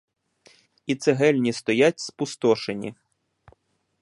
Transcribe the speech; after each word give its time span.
І 0.85 0.95
цегельні 0.95 1.53
стоять 1.53 1.99
спустошені. 1.99 2.95